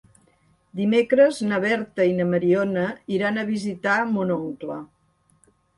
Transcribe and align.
Dimecres 0.79 1.41
na 1.51 1.59
Berta 1.65 2.09
i 2.13 2.17
na 2.21 2.27
Mariona 2.33 2.89
iran 3.19 3.39
a 3.39 3.47
visitar 3.55 4.03
mon 4.17 4.37
oncle. 4.43 4.85